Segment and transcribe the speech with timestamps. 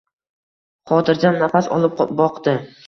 [0.93, 2.61] Xotirjam nafas olib boqdi.